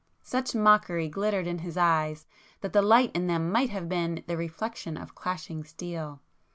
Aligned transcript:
Such 0.23 0.55
mockery 0.55 1.07
glittered 1.09 1.45
in 1.45 1.59
his 1.59 1.77
eyes, 1.77 2.25
that 2.61 2.73
the 2.73 2.81
light 2.81 3.11
in 3.15 3.27
them 3.27 3.51
might 3.51 3.69
have 3.69 3.87
been 3.87 4.23
the 4.25 4.35
reflection 4.35 4.97
of 4.97 5.13
clashing 5.13 5.63
steel. 5.63 6.23